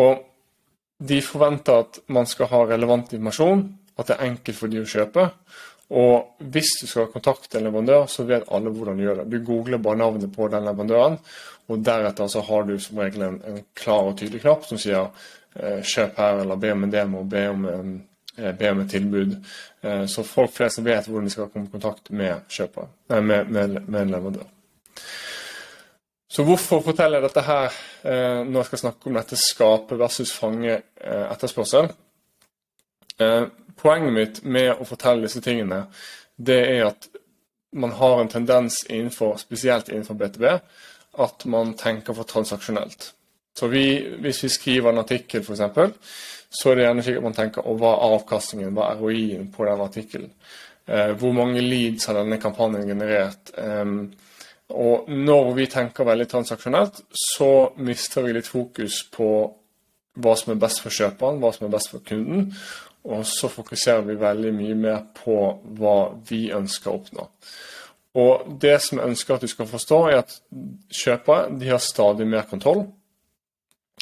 Og 0.02 0.24
de 0.98 1.20
forventer 1.22 1.84
at 1.84 2.00
man 2.12 2.26
skal 2.26 2.50
ha 2.50 2.64
relevant 2.66 3.12
informasjon, 3.12 3.62
at 3.96 4.08
det 4.08 4.16
er 4.16 4.30
enkelt 4.30 4.58
for 4.58 4.72
de 4.72 4.82
å 4.82 4.88
kjøpe. 4.88 5.28
Og 5.96 6.42
hvis 6.52 6.72
du 6.80 6.86
skal 6.90 7.10
kontakte 7.12 7.60
en 7.60 7.68
leverandør, 7.68 8.08
så 8.10 8.26
vet 8.26 8.48
alle 8.52 8.72
hvordan 8.74 8.98
du 8.98 9.04
gjør 9.04 9.20
det. 9.20 9.28
Du 9.30 9.38
googler 9.46 9.82
bare 9.82 10.00
navnet 10.00 10.32
på 10.34 10.48
den 10.50 10.66
leverandøren, 10.66 11.20
og 11.70 11.84
deretter 11.86 12.30
så 12.30 12.42
har 12.48 12.66
du 12.66 12.74
som 12.82 12.98
regel 13.02 13.26
en, 13.26 13.38
en 13.46 13.62
klar 13.78 14.10
og 14.10 14.18
tydelig 14.18 14.42
knapp 14.42 14.66
som 14.66 14.80
sier 14.82 15.06
eh, 15.54 15.82
'kjøp 15.82 16.18
her', 16.18 16.42
eller 16.42 16.56
'be 16.56 16.72
om 16.72 16.84
en 16.84 16.92
demo', 16.92 17.22
be 17.28 17.48
om, 17.48 17.64
eh, 18.36 18.52
be 18.52 18.70
om 18.70 18.80
et 18.80 18.90
tilbud. 18.90 19.38
Eh, 19.82 20.06
så 20.06 20.26
folk 20.26 20.50
flest 20.50 20.82
vet 20.84 21.06
hvordan 21.06 21.30
de 21.30 21.30
skal 21.30 21.48
komme 21.52 21.70
i 21.70 21.74
kontakt 21.78 22.10
med, 22.10 22.34
kjøper, 22.48 22.90
med, 23.20 23.50
med, 23.50 23.80
med 23.88 24.00
en 24.02 24.14
leverandør. 24.16 24.55
Så 26.28 26.42
hvorfor 26.42 26.82
forteller 26.82 27.20
jeg 27.20 27.28
dette 27.28 27.44
her 27.46 27.66
eh, 28.02 28.40
når 28.42 28.58
jeg 28.60 28.68
skal 28.70 28.82
snakke 28.82 29.08
om 29.08 29.18
dette 29.18 29.38
skape 29.38 29.98
versus 30.00 30.32
fange 30.34 30.72
eh, 30.74 31.26
etterspørsel? 31.30 31.90
Eh, 33.22 33.44
poenget 33.78 34.16
mitt 34.16 34.40
med 34.44 34.72
å 34.74 34.88
fortelle 34.88 35.28
disse 35.28 35.42
tingene, 35.44 35.84
det 36.36 36.58
er 36.66 36.88
at 36.88 37.08
man 37.76 37.94
har 37.96 38.20
en 38.20 38.32
tendens 38.32 38.82
innenfor, 38.88 39.36
spesielt 39.38 39.88
innenfor 39.92 40.18
BTB, 40.18 40.44
at 41.22 41.46
man 41.48 41.74
tenker 41.78 42.16
for 42.16 42.28
transaksjonelt. 42.28 43.12
Så 43.56 43.70
vi, 43.72 43.86
hvis 44.20 44.42
vi 44.44 44.52
skriver 44.52 44.92
en 44.92 45.00
artikkel, 45.00 45.44
f.eks., 45.44 46.20
så 46.56 46.70
er 46.70 46.76
det 46.76 46.84
gjerne 46.86 47.04
slik 47.04 47.18
at 47.18 47.24
man 47.24 47.36
tenker 47.36 47.66
og 47.68 47.80
hva 47.80 47.94
er 47.96 48.14
avkastningen, 48.16 48.74
hva 48.76 48.90
er 48.90 49.00
ROI-en 49.00 49.48
på 49.52 49.66
den 49.66 49.82
artikkelen? 49.82 50.30
Eh, 50.86 51.12
hvor 51.18 51.34
mange 51.36 51.62
leads 51.64 52.06
har 52.06 52.20
denne 52.20 52.38
kampanjen 52.40 52.88
generert? 52.88 53.50
Eh, 53.58 53.84
og 54.74 55.06
når 55.12 55.52
vi 55.54 55.68
tenker 55.70 56.08
veldig 56.08 56.26
transaksjonelt, 56.30 57.04
så 57.14 57.50
mister 57.78 58.26
vi 58.26 58.34
litt 58.34 58.50
fokus 58.50 59.04
på 59.14 59.28
hva 60.16 60.34
som 60.38 60.54
er 60.54 60.60
best 60.60 60.82
for 60.82 60.94
kjøperen, 60.94 61.38
hva 61.42 61.52
som 61.54 61.68
er 61.68 61.72
best 61.76 61.92
for 61.92 62.02
kunden. 62.06 62.50
Og 63.06 63.22
så 63.28 63.50
fokuserer 63.52 64.02
vi 64.08 64.18
veldig 64.18 64.52
mye 64.56 64.76
mer 64.80 65.00
på 65.14 65.38
hva 65.78 65.96
vi 66.26 66.48
ønsker 66.54 66.90
å 66.90 66.98
oppnå. 66.98 67.28
Og 68.16 68.46
det 68.62 68.78
som 68.82 68.98
jeg 68.98 69.12
ønsker 69.12 69.36
at 69.36 69.44
du 69.44 69.50
skal 69.52 69.68
forstå, 69.70 69.98
er 70.08 70.22
at 70.24 70.38
kjøpere 70.90 71.58
de 71.60 71.70
har 71.70 71.82
stadig 71.84 72.26
mer 72.26 72.48
kontroll. 72.50 72.86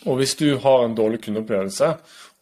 Og 0.05 0.19
hvis 0.19 0.35
du 0.39 0.47
har 0.63 0.85
en 0.85 0.95
dårlig 0.97 1.21
kundeopplevelse, 1.25 1.91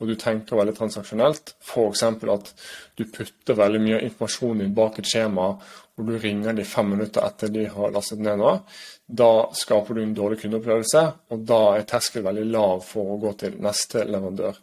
og 0.02 0.08
du 0.08 0.16
tenker 0.18 0.58
veldig 0.58 0.74
transaksjonelt, 0.76 1.54
f.eks. 1.62 2.02
at 2.02 2.52
du 2.98 3.04
putter 3.06 3.58
veldig 3.58 3.80
mye 3.82 4.00
informasjon 4.08 4.62
inn 4.64 4.74
bak 4.76 4.98
et 4.98 5.08
skjema, 5.08 5.52
og 5.98 6.06
du 6.08 6.18
ringer 6.18 6.52
de 6.56 6.64
fem 6.64 6.88
minutter 6.94 7.24
etter 7.26 7.48
de 7.52 7.66
har 7.68 7.92
lastet 7.92 8.20
ned 8.24 8.38
noe, 8.40 8.60
da 9.06 9.48
skaper 9.56 9.94
du 9.94 10.02
en 10.02 10.14
dårlig 10.16 10.40
kundeopplevelse, 10.40 11.02
og 11.34 11.38
da 11.48 11.76
er 11.76 11.88
terskelen 11.88 12.26
veldig 12.30 12.46
lav 12.48 12.80
for 12.86 13.04
å 13.12 13.20
gå 13.20 13.32
til 13.42 13.52
neste 13.62 14.04
leverandør 14.08 14.54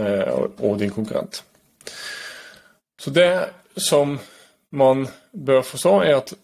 eh, 0.00 0.28
og 0.64 0.78
din 0.80 0.92
konkurrent. 0.94 1.42
Så 3.00 3.10
det 3.12 3.32
som 3.76 4.18
man 4.76 5.08
bør 5.32 5.62
forstå, 5.66 6.02
er 6.06 6.14
at 6.20 6.34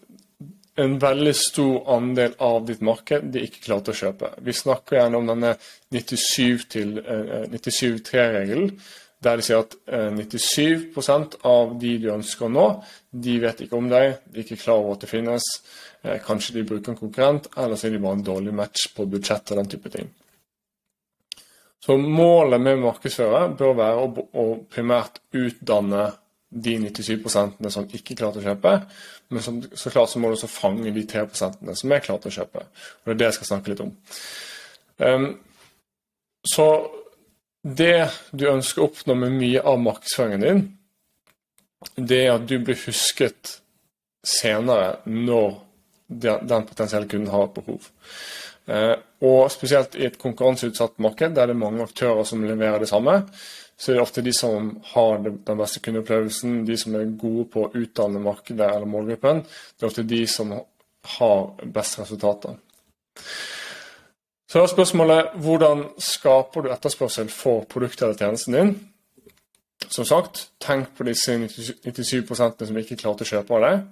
en 0.76 0.98
veldig 1.00 1.34
stor 1.36 1.90
andel 1.96 2.32
av 2.42 2.66
ditt 2.68 2.80
marked 2.84 3.22
de 3.32 3.40
ikke 3.46 3.64
klarte 3.64 3.90
å 3.94 3.96
kjøpe. 3.96 4.28
Vi 4.44 4.52
snakker 4.56 4.96
gjerne 4.98 5.16
om 5.20 5.26
denne 5.30 5.52
97-3-regelen, 5.94 8.66
eh, 8.68 8.74
der 9.24 9.40
de 9.40 9.44
sier 9.46 9.64
at 9.64 9.76
97 9.86 10.98
eh, 11.00 11.38
av 11.48 11.74
de 11.80 11.94
du 12.02 12.10
ønsker 12.12 12.46
å 12.46 12.52
nå, 12.52 12.66
de 13.10 13.38
vet 13.42 13.64
ikke 13.64 13.78
om 13.78 13.88
deg, 13.90 14.18
de 14.26 14.40
er 14.40 14.44
ikke 14.44 14.60
klar 14.60 14.82
over 14.82 14.96
at 14.96 15.06
det 15.06 15.10
finnes. 15.10 15.46
Eh, 16.02 16.20
kanskje 16.24 16.58
de 16.58 16.66
bruker 16.68 16.92
en 16.92 17.00
konkurrent, 17.00 17.48
eller 17.56 17.78
så 17.78 17.88
er 17.88 17.96
de 17.96 18.02
bare 18.04 18.20
en 18.20 18.28
dårlig 18.28 18.54
match 18.54 18.90
på 18.96 19.08
budsjett 19.10 19.52
og 19.52 19.62
den 19.62 19.72
type 19.72 19.92
ting. 19.94 20.12
Så 21.86 21.96
målet 21.96 22.60
med 22.60 22.80
markedsføre 22.82 23.48
bør 23.56 23.76
være 23.78 24.06
å 24.34 24.46
primært 24.72 25.20
utdanne 25.36 26.08
de 26.50 26.76
97% 26.82 27.68
som 27.70 27.86
ikke 27.94 28.16
klarte 28.18 28.40
å 28.40 28.44
kjøpe. 28.44 28.72
Men 29.30 29.44
som, 29.44 29.60
så 29.60 29.92
klart 29.92 30.10
så 30.10 30.20
må 30.22 30.30
du 30.30 30.36
også 30.36 30.50
fange 30.50 30.92
de 30.94 31.04
3% 31.06 31.72
som 31.78 31.94
er 31.94 32.04
klarte 32.04 32.30
å 32.30 32.34
kjøpe. 32.34 32.62
Og 32.62 33.10
Det 33.10 33.14
er 33.14 33.20
det 33.20 33.28
jeg 33.28 33.38
skal 33.38 33.50
snakke 33.52 33.72
litt 33.72 33.84
om. 33.84 33.92
Um, 34.98 35.28
så 36.46 36.66
det 37.66 38.08
du 38.30 38.46
ønsker 38.50 38.82
å 38.82 38.88
oppnå 38.90 39.16
med 39.18 39.36
mye 39.40 39.62
av 39.66 39.80
markedsføringen 39.82 40.44
din, 40.44 40.64
det 41.96 42.20
er 42.24 42.34
at 42.36 42.46
du 42.48 42.58
blir 42.62 42.78
husket 42.86 43.56
senere 44.26 45.00
når 45.10 45.56
den 46.06 46.66
potensielle 46.68 47.08
kunden 47.10 47.32
har 47.32 47.48
et 47.48 47.56
behov. 47.56 47.88
Uh, 48.66 48.94
og 49.22 49.50
spesielt 49.54 49.94
i 49.98 50.06
et 50.08 50.18
konkurranseutsatt 50.18 50.98
marked 51.02 51.34
der 51.36 51.46
det 51.46 51.54
er 51.54 51.60
mange 51.60 51.84
aktører 51.86 52.26
som 52.26 52.42
leverer 52.42 52.82
det 52.82 52.90
samme, 52.90 53.20
så 53.76 53.92
er 53.92 53.98
det 53.98 54.04
ofte 54.06 54.24
de 54.24 54.32
som 54.34 54.70
har 54.94 55.18
den 55.26 55.58
beste 55.58 55.82
kundeopplevelsen, 55.84 56.62
de 56.66 56.78
som 56.80 56.94
er 56.96 57.10
gode 57.18 57.44
på 57.52 57.66
å 57.66 57.72
utdanne 57.76 58.22
markedet 58.24 58.70
eller 58.70 58.88
målgruppen. 58.88 59.42
Det 59.76 59.84
er 59.84 59.90
ofte 59.90 60.06
de 60.08 60.22
som 60.30 60.54
har 61.16 61.42
best 61.74 62.00
resultater. 62.00 62.56
Så 64.46 64.62
er 64.62 64.70
spørsmålet 64.70 65.32
hvordan 65.42 65.88
skaper 65.98 66.62
du 66.62 66.68
etterspørsel 66.70 67.30
for 67.34 67.64
produktet 67.70 68.06
eller 68.06 68.20
tjenesten 68.20 68.54
din? 68.54 68.76
Som 69.90 70.06
sagt, 70.06 70.48
tenk 70.62 70.92
på 70.96 71.06
disse 71.06 71.34
97 71.36 72.34
som 72.36 72.78
ikke 72.78 72.98
klarte 72.98 73.26
å 73.26 73.28
kjøpe 73.28 73.56
av 73.56 73.64
deg. 73.66 73.82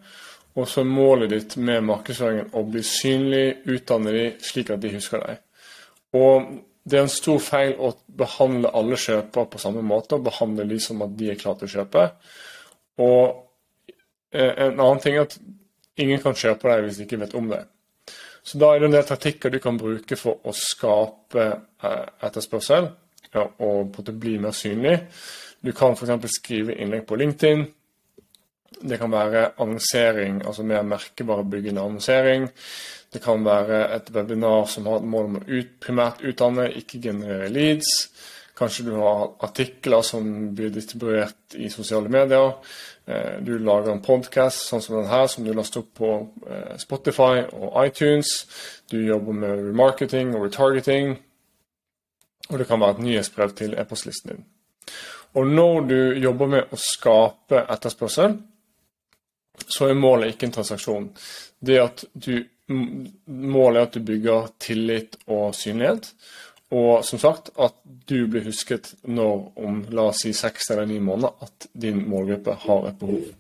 Og 0.55 0.69
så 0.71 0.85
målet 0.87 1.33
ditt 1.33 1.57
med 1.59 1.83
markedsføringen 1.87 2.53
å 2.55 2.63
bli 2.67 2.85
synlig, 2.87 3.65
utdanne 3.67 4.15
de 4.15 4.25
slik 4.43 4.71
at 4.71 4.83
de 4.83 4.93
husker 4.95 5.25
deg. 5.27 5.43
Og 6.15 6.47
det 6.87 6.99
er 6.99 7.07
en 7.07 7.11
stor 7.11 7.41
feil 7.43 7.75
å 7.83 7.91
behandle 8.07 8.71
alle 8.79 8.99
kjøpere 9.01 9.51
på 9.51 9.61
samme 9.63 9.83
måte, 9.83 10.15
og 10.15 10.29
behandle 10.29 10.69
de 10.71 10.79
som 10.83 11.03
at 11.03 11.17
de 11.19 11.33
er 11.33 11.41
klare 11.41 11.63
til 11.63 11.71
å 11.71 11.75
kjøpe. 11.75 12.07
Og 13.03 13.23
eh, 14.31 14.53
en 14.69 14.79
annen 14.79 15.03
ting 15.03 15.19
er 15.19 15.27
at 15.27 15.39
ingen 15.99 16.23
kan 16.23 16.39
kjøpe 16.39 16.71
deg 16.71 16.87
hvis 16.87 17.01
de 17.01 17.09
ikke 17.09 17.23
vet 17.25 17.35
om 17.39 17.51
det. 17.51 17.65
Så 18.45 18.61
da 18.61 18.75
er 18.75 18.83
det 18.83 18.91
en 18.91 18.97
del 18.99 19.07
taktikker 19.09 19.53
du 19.53 19.61
kan 19.63 19.79
bruke 19.81 20.19
for 20.21 20.45
å 20.45 20.53
skape 20.57 21.47
eh, 21.49 22.05
etterspørsel 22.29 22.91
og 23.35 23.89
på 23.95 24.05
å 24.05 24.13
bli 24.13 24.37
mer 24.39 24.55
synlig. 24.55 24.99
Du 25.65 25.73
kan 25.75 25.97
f.eks. 25.97 26.29
skrive 26.37 26.77
innlegg 26.77 27.07
på 27.09 27.17
LinkedIn. 27.19 27.65
Det 28.85 28.99
kan 29.01 29.11
være 29.11 29.55
annonsering, 29.63 30.43
altså 30.45 30.65
mer 30.67 30.85
merkebare 30.87 31.47
byggende 31.49 31.83
annonsering. 31.83 32.47
Det 33.15 33.23
kan 33.23 33.45
være 33.47 33.81
et 33.95 34.11
webinar 34.13 34.67
som 34.69 34.87
har 34.91 35.01
et 35.01 35.09
mål 35.09 35.31
om 35.31 35.37
å 35.39 35.45
ut, 35.47 35.75
primært 35.81 36.25
utdanne, 36.27 36.69
ikke 36.81 37.01
generere 37.03 37.49
leads. 37.49 37.93
Kanskje 38.59 38.89
du 38.89 38.93
har 38.99 39.33
artikler 39.47 40.03
som 40.07 40.27
blir 40.55 40.71
distribuert 40.75 41.57
i 41.59 41.71
sosiale 41.73 42.11
medier. 42.13 42.53
Eh, 43.07 43.41
du 43.41 43.59
lager 43.59 43.93
en 43.93 44.01
podkast 44.05 44.71
sånn 44.71 44.81
som 44.81 44.97
denne, 44.97 45.21
som 45.29 45.45
du 45.45 45.53
laster 45.53 45.83
opp 45.83 45.91
på 45.99 46.13
eh, 46.49 46.73
Spotify 46.81 47.45
og 47.53 47.77
iTunes. 47.83 48.33
Du 48.89 48.97
jobber 49.03 49.37
med 49.37 49.67
remarketing 49.69 50.33
og 50.35 50.47
retargeting. 50.47 51.19
Og 52.51 52.59
det 52.61 52.69
kan 52.69 52.81
være 52.81 52.99
et 52.99 53.05
nyhetsbrev 53.05 53.53
til 53.57 53.77
e-postlisten 53.81 54.33
din. 54.35 54.43
Og 55.35 55.47
når 55.51 55.87
du 55.91 56.01
jobber 56.23 56.51
med 56.57 56.73
å 56.73 56.79
skape 56.81 57.65
etterspørsel, 57.75 58.37
så 59.65 59.89
er 59.89 59.99
målet 59.99 60.35
ikke 60.35 60.49
en 60.49 60.59
transaksjon. 60.59 61.09
Det 61.61 61.81
at 61.83 62.09
du 62.13 62.35
Målet 62.65 63.77
er 63.77 63.83
at 63.85 63.93
du 63.93 64.01
bygger 64.09 64.47
tillit 64.57 65.19
og 65.29 65.51
synlighet. 65.53 66.07
Og 66.75 67.05
som 67.07 67.21
sagt, 67.23 67.53
at 67.61 67.77
du 68.09 68.27
blir 68.27 68.45
husket 68.49 68.95
når 69.07 69.47
om 69.63 69.81
la 69.95 70.09
oss 70.11 70.25
si 70.25 70.33
seks 70.35 70.73
eller 70.75 70.89
ni 70.91 70.99
måneder 70.99 71.47
at 71.47 71.69
din 71.73 72.03
målgruppe 72.09 72.57
har 72.67 72.89
et 72.89 72.99
behov. 72.99 73.33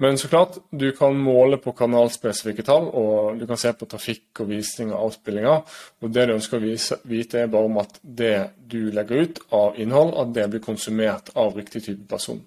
Men 0.00 0.18
så 0.18 0.28
klart, 0.30 0.58
du 0.70 0.92
kan 0.94 1.16
måle 1.18 1.58
på 1.58 1.72
kanalspesifikke 1.74 2.62
tall, 2.62 2.84
og 2.94 3.40
du 3.40 3.46
kan 3.50 3.58
se 3.58 3.72
på 3.74 3.86
trafikk 3.90 4.44
og 4.44 4.52
visning 4.52 4.92
og 4.92 5.08
avspillinger. 5.08 5.78
Og 5.98 6.12
det 6.14 6.28
du 6.28 6.36
ønsker 6.36 6.60
å 6.60 6.62
vise, 6.62 7.00
vite, 7.10 7.40
er 7.42 7.50
bare 7.50 7.66
om 7.66 7.80
at 7.82 7.98
det 8.02 8.36
du 8.70 8.92
legger 8.94 9.26
ut 9.26 9.40
av 9.58 9.80
innhold, 9.82 10.14
at 10.22 10.30
det 10.36 10.46
blir 10.52 10.62
konsumert 10.62 11.32
av 11.34 11.58
riktig 11.58 11.82
type 11.88 12.06
person. 12.06 12.44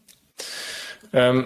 Um, 1.12 1.43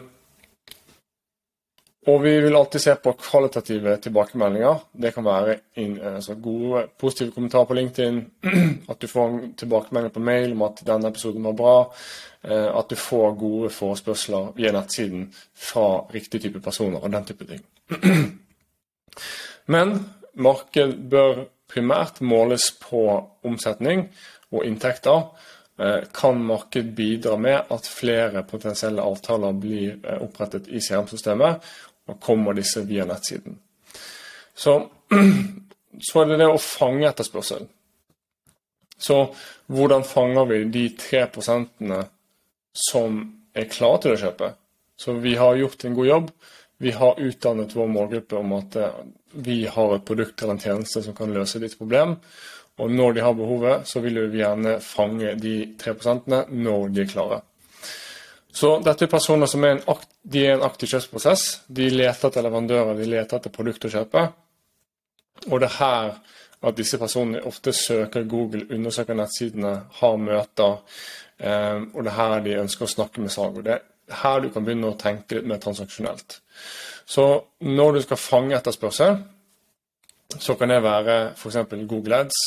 og 2.06 2.20
vi 2.22 2.36
vil 2.42 2.56
alltid 2.56 2.82
se 2.82 2.94
på 3.02 3.16
kvalitative 3.18 3.96
tilbakemeldinger. 3.98 4.82
Det 4.92 5.12
kan 5.16 5.26
være 5.26 5.56
in, 5.82 5.96
altså 6.02 6.36
gode, 6.38 6.84
positive 7.02 7.34
kommentarer 7.34 7.66
på 7.66 7.78
LinkedIn, 7.80 8.20
at 8.92 9.02
du 9.02 9.08
får 9.10 9.30
en 9.30 9.54
tilbakemelding 9.58 10.14
på 10.14 10.22
mail 10.22 10.54
om 10.54 10.62
at 10.68 10.84
denne 10.86 11.10
episoden 11.10 11.48
var 11.50 11.58
bra, 11.58 11.74
eh, 12.46 12.70
at 12.70 12.94
du 12.94 12.96
får 13.00 13.34
gode 13.40 13.72
forespørsler 13.74 14.52
via 14.58 14.74
nettsiden 14.76 15.32
fra 15.54 15.88
riktig 16.14 16.44
type 16.46 16.62
personer 16.62 17.02
og 17.02 17.12
den 17.16 17.26
type 17.26 17.50
ting. 17.50 17.66
Men 19.74 19.98
marked 20.38 20.96
bør 21.10 21.48
primært 21.74 22.22
måles 22.22 22.70
på 22.86 23.02
omsetning 23.44 24.12
og 24.54 24.66
inntekter. 24.68 25.26
Eh, 25.80 26.06
kan 26.14 26.38
marked 26.44 26.94
bidra 26.96 27.36
med 27.38 27.74
at 27.74 27.88
flere 27.88 28.46
potensielle 28.48 29.04
avtaler 29.04 29.58
blir 29.60 29.98
eh, 30.06 30.22
opprettet 30.24 30.70
i 30.72 30.80
CRM-systemet, 30.80 31.66
og 32.10 32.20
kommer 32.22 32.58
disse 32.58 32.84
via 32.86 33.06
nettsiden. 33.08 33.58
Så, 34.56 34.78
så 36.08 36.22
er 36.22 36.30
det 36.30 36.42
det 36.44 36.50
å 36.52 36.62
fange 36.62 37.08
etterspørselen. 37.10 37.70
Så 38.98 39.18
hvordan 39.68 40.06
fanger 40.08 40.46
vi 40.50 40.60
de 40.72 40.86
tre 40.98 41.26
prosentene 41.28 42.06
som 42.76 43.18
er 43.56 43.68
klare 43.72 44.04
til 44.04 44.16
å 44.16 44.22
kjøpe? 44.22 44.52
Så 44.96 45.18
vi 45.20 45.36
har 45.36 45.58
gjort 45.60 45.84
en 45.84 45.98
god 45.98 46.08
jobb. 46.08 46.30
Vi 46.78 46.92
har 46.96 47.20
utdannet 47.20 47.76
vår 47.76 47.88
målgruppe 47.92 48.40
om 48.40 48.54
at 48.56 48.76
eh, 48.80 49.00
vi 49.36 49.66
har 49.68 49.96
et 49.96 50.06
produkt 50.08 50.42
eller 50.42 50.56
en 50.56 50.64
tjeneste 50.64 51.04
som 51.04 51.16
kan 51.16 51.34
løse 51.36 51.60
ditt 51.60 51.76
problem. 51.80 52.16
Og 52.80 52.92
når 52.92 53.16
de 53.16 53.24
har 53.24 53.36
behovet, 53.36 53.88
så 53.88 54.02
vil 54.04 54.20
vi 54.32 54.42
gjerne 54.42 54.78
fange 54.84 55.36
de 55.40 55.56
tre 55.80 55.96
prosentene 55.96 56.44
når 56.52 56.90
de 56.96 57.04
er 57.04 57.12
klare. 57.12 57.42
Så 58.56 58.72
dette 58.84 59.04
er 59.04 59.12
personer 59.12 59.50
som 59.52 59.66
er 59.68 59.82
akt, 59.92 60.08
er 60.32 60.54
en 60.54 60.64
aktiv 60.64 60.94
kjøpsprosess. 60.94 61.44
De 61.68 61.90
leter 61.92 62.30
etter 62.30 62.46
leverandører, 62.46 62.96
de 62.96 63.08
leter 63.12 63.40
etter 63.40 63.54
produkter 63.54 63.92
å 63.92 63.98
kjøpe. 63.98 64.24
Og 65.50 65.60
det 65.60 65.68
er 65.68 65.80
her 65.82 66.14
at 66.66 66.78
disse 66.78 66.98
personene 66.98 67.44
ofte 67.46 67.74
søker 67.76 68.24
Google, 68.30 68.64
undersøker 68.72 69.18
nettsidene, 69.18 69.74
har 70.00 70.16
møter. 70.22 70.80
Eh, 71.38 71.84
og 71.92 72.00
det 72.00 72.14
er 72.14 72.18
her 72.22 72.46
de 72.46 72.58
ønsker 72.62 72.88
å 72.88 72.94
snakke 72.96 73.26
med 73.26 73.34
salg. 73.36 73.60
Og 73.60 73.68
det 73.68 73.76
er 73.76 74.22
her 74.22 74.42
du 74.42 74.50
kan 74.54 74.66
begynne 74.66 74.94
å 74.94 75.00
tenke 75.00 75.38
litt 75.38 75.50
mer 75.50 75.60
transaksjonelt. 75.62 76.40
Så 77.06 77.26
når 77.66 77.98
du 77.98 78.02
skal 78.06 78.22
fange 78.22 78.56
etterspørsel, 78.58 79.20
så 80.40 80.56
kan 80.58 80.72
det 80.72 80.82
være 80.84 81.18
f.eks. 81.36 81.60
Google 81.90 82.24
Ads. 82.24 82.40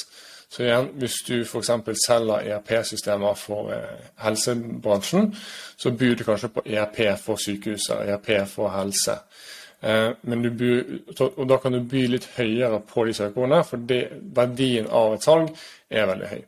Så 0.48 0.64
igjen, 0.64 0.88
hvis 0.96 1.18
du 1.26 1.34
f.eks. 1.44 1.70
selger 2.06 2.46
ERP-systemer 2.54 3.36
for 3.36 3.72
eh, 3.74 4.10
helsebransjen, 4.24 5.34
så 5.76 5.92
byr 5.92 6.16
du 6.16 6.24
kanskje 6.24 6.48
på 6.54 6.64
ERP 6.64 7.02
for 7.20 7.40
sykehuset, 7.40 8.08
ERP 8.08 8.30
for 8.48 8.72
helse. 8.72 9.18
Eh, 9.80 10.10
byr, 10.24 10.80
og 11.28 11.42
da 11.50 11.58
kan 11.60 11.76
du 11.76 11.82
by 11.84 12.06
litt 12.14 12.30
høyere 12.38 12.80
på 12.80 13.04
de 13.04 13.16
søkeordene, 13.18 13.60
for 13.68 13.84
det, 13.90 14.00
verdien 14.34 14.88
av 14.88 15.18
et 15.18 15.28
salg 15.28 15.52
er 15.90 16.08
veldig 16.08 16.32
høy. 16.32 16.40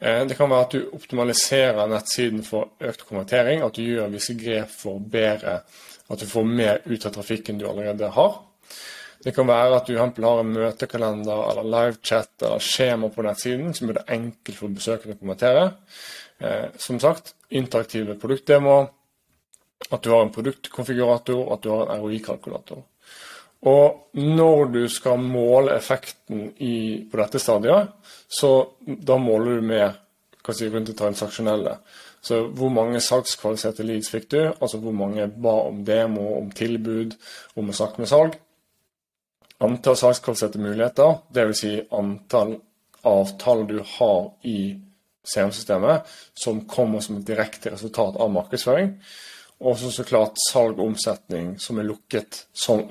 Eh, 0.00 0.22
det 0.28 0.36
kan 0.36 0.50
være 0.50 0.66
at 0.66 0.74
du 0.74 0.96
optimaliserer 0.98 1.86
nettsiden 1.94 2.42
for 2.44 2.74
økt 2.82 3.06
konvertering, 3.06 3.62
at 3.62 3.78
du 3.78 3.86
gjør 3.86 4.10
visse 4.12 4.34
grep 4.36 4.74
for 4.74 4.98
bedre 4.98 5.60
at 6.10 6.20
du 6.20 6.26
får 6.28 6.44
mer 6.44 6.82
ut 6.84 7.06
av 7.06 7.14
trafikken 7.14 7.58
du 7.58 7.68
allerede 7.68 8.10
har. 8.12 8.34
Det 9.24 9.32
kan 9.32 9.48
være 9.48 9.78
at 9.78 9.86
du 9.88 9.96
har 9.96 10.40
en 10.40 10.52
møtekalender 10.52 11.46
eller 11.50 11.70
livechat 11.74 12.44
eller 12.44 12.60
skjema 12.60 13.08
på 13.12 13.24
nettsiden 13.24 13.72
som 13.72 13.88
gjør 13.88 14.02
det 14.02 14.18
enkelt 14.18 14.58
for 14.58 14.76
besøkende 14.76 15.16
å 15.16 15.22
kommentere. 15.22 15.62
Eh, 16.44 16.66
som 16.78 17.00
sagt, 17.00 17.32
interaktive 17.56 18.18
produktdemoer, 18.20 18.90
at 19.90 20.04
du 20.04 20.10
har 20.12 20.24
en 20.24 20.32
produktkonfigurator, 20.34 21.40
at 21.54 21.64
du 21.64 21.72
har 21.72 21.88
en 21.88 22.04
ROI-kalkulator. 22.04 22.84
Og 23.64 24.20
når 24.20 24.64
du 24.74 24.82
skal 24.92 25.20
måle 25.24 25.72
effekten 25.78 26.50
i, 26.60 27.04
på 27.08 27.20
dette 27.20 27.40
stadiet, 27.40 27.94
så 28.28 28.50
da 28.84 29.16
måler 29.20 29.56
du 29.56 29.68
med 29.72 30.00
si, 30.52 30.68
rundt 30.68 30.90
det 30.90 30.98
transaksjonelle. 31.00 31.78
Så 32.24 32.42
hvor 32.56 32.72
mange 32.72 33.00
salgskvalifiserte 33.04 33.84
leads 33.84 34.10
fikk 34.12 34.30
du? 34.32 34.40
Altså 34.52 34.80
hvor 34.80 34.92
mange 34.96 35.26
ba 35.28 35.54
om 35.68 35.80
demo, 35.84 36.34
om 36.38 36.50
tilbud, 36.52 37.16
om 37.56 37.72
å 37.72 37.76
snakke 37.76 38.04
med 38.04 38.12
salg? 38.12 38.36
Antall 39.62 39.96
salgskvalifiserte 39.96 40.58
muligheter, 40.58 41.20
dvs. 41.34 41.60
Si 41.60 41.74
antall 41.94 42.56
avtaler 43.04 43.68
du 43.68 43.78
har 43.98 44.32
i 44.42 44.80
CM-systemet 45.24 46.10
som 46.34 46.64
kommer 46.68 47.00
som 47.00 47.18
et 47.18 47.28
direkte 47.28 47.72
resultat 47.72 48.16
av 48.20 48.32
markedsføring. 48.32 48.94
Og 49.64 49.78
så 49.78 50.04
klart 50.04 50.40
salg 50.50 50.80
og 50.80 50.90
omsetning 50.90 51.54
som 51.62 51.78
er 51.78 51.86
lukket, 51.88 52.44
som, 52.52 52.82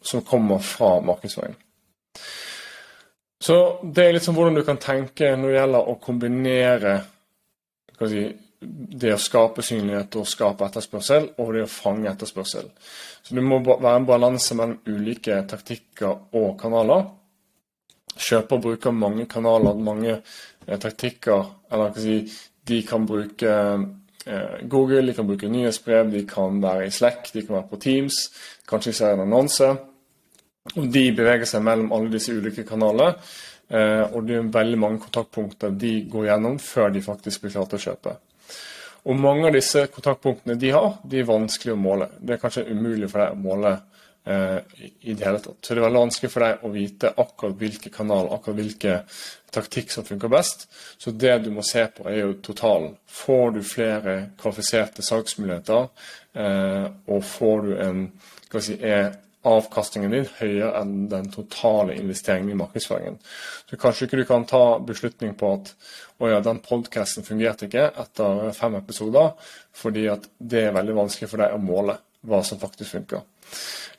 som 0.00 0.22
kommer 0.24 0.62
fra 0.64 0.96
markedsføring. 1.04 1.56
Så 3.44 3.56
det 3.82 4.06
er 4.06 4.14
litt 4.16 4.24
sånn 4.24 4.36
hvordan 4.38 4.56
du 4.56 4.62
kan 4.64 4.80
tenke 4.80 5.34
når 5.36 5.50
det 5.50 5.58
gjelder 5.58 5.90
å 5.90 5.98
kombinere 6.00 6.94
si, 8.08 8.22
det 8.60 9.12
å 9.14 9.20
skape 9.20 9.64
synlighet 9.64 10.16
og 10.20 10.28
skape 10.28 10.66
etterspørsel, 10.68 11.30
og 11.40 11.52
det 11.54 11.64
å 11.66 11.70
fange 11.70 12.10
etterspørsel. 12.10 12.70
Så 13.24 13.36
det 13.36 13.44
må 13.44 13.60
være 13.64 13.96
en 13.98 14.08
balanse 14.08 14.56
mellom 14.56 14.78
ulike 14.88 15.40
taktikker 15.50 16.36
og 16.38 16.54
kanaler. 16.60 17.06
Kjøper 18.14 18.62
bruker 18.62 18.94
mange 18.94 19.26
kanaler, 19.30 19.78
mange 19.80 20.18
eh, 20.18 20.78
taktikker. 20.78 21.48
Eller 21.72 21.96
si, 21.98 22.18
de 22.68 22.82
kan 22.86 23.06
bruke 23.08 23.54
eh, 23.54 24.60
Google, 24.70 25.06
de 25.08 25.16
kan 25.16 25.26
bruke 25.28 25.50
nyhetsbrev, 25.50 26.12
de 26.12 26.22
kan 26.28 26.60
være 26.62 26.86
i 26.86 26.94
Slack, 26.94 27.32
de 27.34 27.42
kan 27.42 27.58
være 27.58 27.70
på 27.72 27.80
Teams, 27.82 28.20
kanskje 28.70 28.94
se 29.00 29.10
en 29.10 29.24
annonse. 29.26 29.72
Og 30.76 30.86
de 30.88 31.08
beveger 31.16 31.48
seg 31.48 31.64
mellom 31.66 31.92
alle 31.92 32.12
disse 32.14 32.32
ulike 32.32 32.64
kanalene. 32.68 33.18
Eh, 33.68 34.04
og 34.12 34.26
det 34.28 34.36
er 34.36 34.52
veldig 34.52 34.78
mange 34.78 35.00
kontaktpunkter 35.00 35.72
de 35.80 35.94
går 36.12 36.28
gjennom 36.28 36.58
før 36.60 36.92
de 36.92 37.02
faktisk 37.04 37.44
blir 37.44 37.54
klare 37.54 37.72
til 37.72 37.80
å 37.80 37.84
kjøpe. 37.88 38.16
Og 39.04 39.18
mange 39.20 39.48
av 39.48 39.56
disse 39.56 39.86
kontaktpunktene 39.92 40.56
de 40.60 40.70
har, 40.72 40.94
de 41.04 41.20
er 41.20 41.28
vanskelig 41.28 41.74
å 41.74 41.80
måle. 41.80 42.08
Det 42.20 42.36
er 42.36 42.40
kanskje 42.40 42.68
umulig 42.70 43.10
for 43.12 43.20
deg 43.20 43.34
å 43.34 43.42
måle 43.44 43.72
eh, 44.24 44.60
i 45.04 45.12
det 45.12 45.26
hele 45.26 45.42
tatt. 45.44 45.58
Så 45.60 45.74
det 45.74 45.82
er 45.82 45.86
veldig 45.86 46.04
vanskelig 46.06 46.30
for 46.32 46.46
deg 46.46 46.64
å 46.64 46.70
vite 46.72 47.10
akkurat 47.24 47.58
hvilke 47.60 47.92
kanal, 47.92 48.30
akkurat 48.32 48.60
hvilke 48.62 48.94
taktikk 49.54 49.92
som 49.92 50.06
funker 50.08 50.32
best. 50.32 50.64
Så 50.98 51.12
det 51.12 51.34
du 51.44 51.50
må 51.52 51.64
se 51.66 51.84
på, 51.92 52.06
er 52.08 52.22
jo 52.22 52.38
totalen. 52.44 52.94
Får 53.04 53.58
du 53.58 53.60
flere 53.66 54.16
kvalifiserte 54.40 55.04
salgsmuligheter, 55.04 55.90
eh, 56.40 56.88
og 57.12 57.28
får 57.28 57.68
du 57.68 57.76
en 57.84 58.06
skal 58.46 58.64
si, 58.64 58.78
er 58.80 59.12
avkastningen 59.48 60.12
din 60.14 60.26
høyere 60.38 60.72
enn 60.80 60.94
den 61.12 61.28
totale 61.32 61.96
investeringen 61.98 62.52
i 62.54 62.58
markedsføringen. 62.58 63.18
Så 63.70 63.78
kanskje 63.80 64.08
ikke 64.08 64.22
du 64.22 64.26
kan 64.28 64.46
ta 64.48 64.62
beslutning 64.84 65.34
på 65.38 65.52
at 65.58 65.74
å 66.22 66.30
ja, 66.30 66.40
den 66.44 66.62
podkasten 66.64 67.26
fungerte 67.26 67.68
ikke 67.68 67.90
etter 67.90 68.50
fem 68.56 68.78
episoder, 68.78 69.34
fordi 69.74 70.08
at 70.12 70.28
det 70.38 70.68
er 70.68 70.76
veldig 70.76 70.98
vanskelig 71.02 71.30
for 71.30 71.44
deg 71.44 71.56
å 71.56 71.62
måle 71.62 71.98
hva 72.24 72.40
som 72.46 72.60
faktisk 72.60 72.96
funker. 72.96 73.24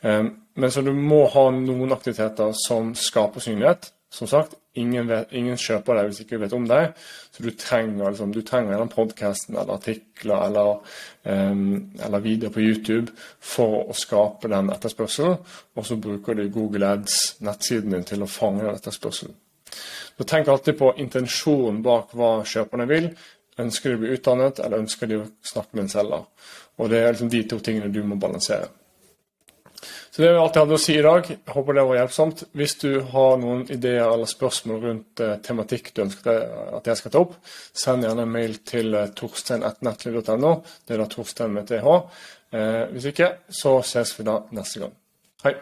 Ehm, 0.01 0.31
men 0.55 0.71
så 0.71 0.81
du 0.81 0.93
må 0.95 1.25
ha 1.33 1.49
noen 1.53 1.93
aktiviteter 1.93 2.55
som 2.57 2.93
skaper 2.97 3.43
synlighet. 3.43 3.91
Som 4.09 4.29
sagt, 4.31 4.55
ingen, 4.79 5.07
vet, 5.09 5.31
ingen 5.35 5.57
kjøper 5.59 5.99
deg 5.99 6.09
hvis 6.09 6.21
ikke 6.23 6.37
du 6.37 6.43
vet 6.43 6.55
om 6.57 6.67
deg. 6.69 6.93
Så 7.33 7.45
du 7.45 7.49
trenger, 7.59 8.09
liksom, 8.09 8.33
du 8.35 8.41
trenger 8.45 8.79
den 8.79 8.91
podkasten 8.91 9.57
eller 9.57 9.77
artikler 9.77 10.45
eller, 10.47 10.99
um, 11.23 11.63
eller 11.99 12.25
videoer 12.25 12.53
på 12.55 12.63
YouTube 12.63 13.15
for 13.39 13.89
å 13.89 13.97
skape 13.97 14.51
den 14.51 14.71
etterspørselen. 14.73 15.39
Og 15.75 15.87
så 15.87 15.99
bruker 16.01 16.37
du 16.37 16.45
Google 16.53 16.91
Ads, 16.95 17.39
nettsiden 17.45 17.95
din, 17.95 18.07
til 18.07 18.25
å 18.25 18.29
fange 18.31 18.65
den 18.65 18.75
etterspørselen. 18.75 19.35
Så 20.15 20.23
tenk 20.23 20.47
alltid 20.47 20.77
på 20.79 20.93
intensjonen 21.03 21.81
bak 21.83 22.13
hva 22.15 22.37
kjøperne 22.47 22.87
vil. 22.87 23.09
Ønsker 23.59 23.91
de 23.91 23.97
å 23.97 24.03
bli 24.03 24.15
utdannet, 24.15 24.59
eller 24.63 24.83
ønsker 24.83 25.09
de 25.11 25.19
å 25.19 25.27
snakke 25.43 25.75
med 25.75 25.85
en 25.85 25.93
selger? 25.97 26.25
Og 26.79 26.89
Det 26.91 26.99
er 26.99 27.13
liksom 27.13 27.31
de 27.31 27.43
to 27.47 27.59
tingene 27.63 27.91
du 27.91 28.03
må 28.03 28.17
balansere. 28.19 28.67
Så 30.15 30.21
Det 30.21 30.29
er 30.29 30.37
alt 30.39 30.55
jeg 30.55 30.63
hadde 30.63 30.75
å 30.77 30.79
si 30.79 30.93
i 30.95 31.01
dag. 31.03 31.25
Jeg 31.27 31.51
håper 31.51 31.75
det 31.75 31.83
var 31.89 31.97
hjelpsomt. 31.97 32.43
Hvis 32.55 32.77
du 32.79 33.01
har 33.11 33.33
noen 33.41 33.65
ideer 33.67 34.05
eller 34.05 34.29
spørsmål 34.31 34.77
rundt 34.85 35.23
eh, 35.25 35.33
tematikk 35.43 35.91
du 35.91 36.05
ønsker 36.05 36.39
at 36.77 36.87
jeg 36.87 37.01
skal 37.01 37.11
ta 37.11 37.23
opp, 37.25 37.35
send 37.75 38.07
gjerne 38.07 38.23
en 38.23 38.31
mail 38.31 38.55
til 38.63 38.95
eh, 38.95 39.11
torstein.nettliv.no. 39.11 40.55
Det 40.87 40.95
er 40.95 41.03
da 41.03 41.11
Torstein 41.11 41.51
med 41.57 41.67
TH. 41.67 41.99
Eh, 42.55 42.81
hvis 42.95 43.11
ikke, 43.11 43.33
så 43.59 43.81
ses 43.83 44.15
vi 44.15 44.29
da 44.31 44.39
neste 44.55 44.85
gang. 44.85 44.95
Hei. 45.43 45.57